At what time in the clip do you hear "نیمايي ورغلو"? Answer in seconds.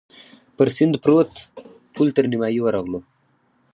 2.31-2.99